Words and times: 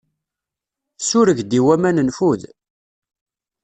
Sureg-d 1.07 1.51
i 1.59 1.61
waman 1.65 1.97
nfud. 2.07 2.41